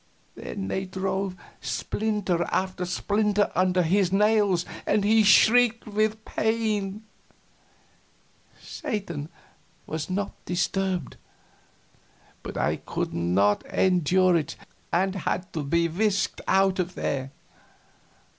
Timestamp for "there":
16.95-17.29